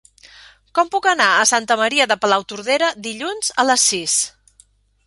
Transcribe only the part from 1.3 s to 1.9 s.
a Santa